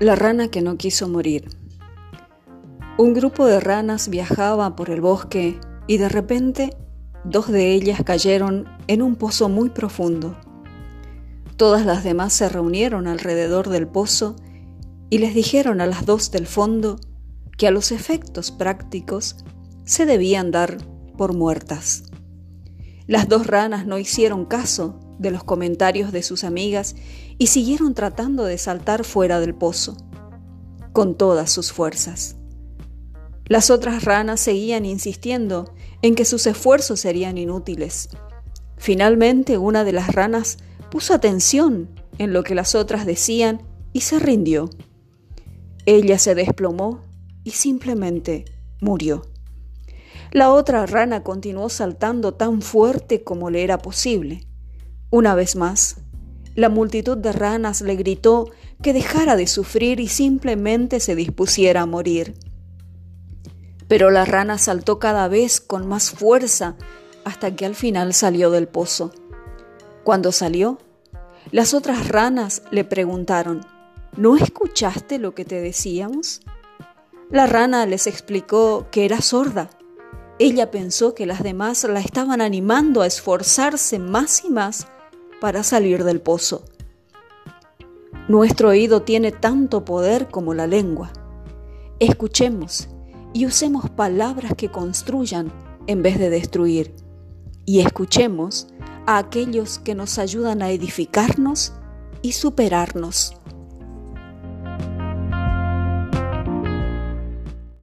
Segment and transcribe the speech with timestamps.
[0.00, 1.48] La rana que no quiso morir.
[2.98, 6.76] Un grupo de ranas viajaba por el bosque y de repente
[7.24, 10.36] dos de ellas cayeron en un pozo muy profundo.
[11.56, 14.34] Todas las demás se reunieron alrededor del pozo
[15.10, 16.98] y les dijeron a las dos del fondo
[17.56, 19.44] que a los efectos prácticos
[19.84, 20.78] se debían dar
[21.16, 22.02] por muertas.
[23.06, 26.96] Las dos ranas no hicieron caso de los comentarios de sus amigas
[27.38, 29.96] y siguieron tratando de saltar fuera del pozo,
[30.92, 32.36] con todas sus fuerzas.
[33.46, 38.08] Las otras ranas seguían insistiendo en que sus esfuerzos serían inútiles.
[38.78, 40.56] Finalmente una de las ranas
[40.90, 43.62] puso atención en lo que las otras decían
[43.92, 44.70] y se rindió.
[45.84, 47.02] Ella se desplomó
[47.44, 48.46] y simplemente
[48.80, 49.33] murió.
[50.30, 54.46] La otra rana continuó saltando tan fuerte como le era posible.
[55.10, 55.96] Una vez más,
[56.54, 58.50] la multitud de ranas le gritó
[58.82, 62.34] que dejara de sufrir y simplemente se dispusiera a morir.
[63.88, 66.76] Pero la rana saltó cada vez con más fuerza
[67.24, 69.12] hasta que al final salió del pozo.
[70.04, 70.78] Cuando salió,
[71.50, 73.66] las otras ranas le preguntaron,
[74.16, 76.40] ¿no escuchaste lo que te decíamos?
[77.30, 79.70] La rana les explicó que era sorda.
[80.38, 84.88] Ella pensó que las demás la estaban animando a esforzarse más y más
[85.40, 86.64] para salir del pozo.
[88.26, 91.12] Nuestro oído tiene tanto poder como la lengua.
[92.00, 92.88] Escuchemos
[93.32, 95.52] y usemos palabras que construyan
[95.86, 96.94] en vez de destruir.
[97.64, 98.66] Y escuchemos
[99.06, 101.74] a aquellos que nos ayudan a edificarnos
[102.22, 103.36] y superarnos.